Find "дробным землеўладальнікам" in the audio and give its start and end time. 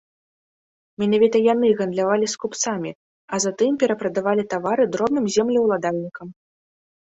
4.97-6.27